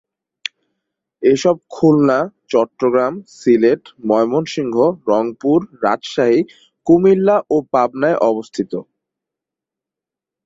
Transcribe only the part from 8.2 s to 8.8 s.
অবস্থিত।